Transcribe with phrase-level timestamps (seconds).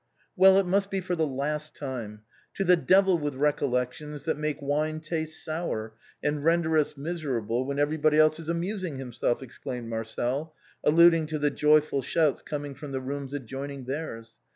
[0.35, 2.21] "Well, it must be for the last time.
[2.55, 5.93] To the devil with recollections that make wine taste sour
[6.23, 11.37] and render us miserable when everybody else is amusing himself," ex claimed Marcel, alluding to
[11.37, 14.33] the joyful shouts coming from the rooms adjoining theirs.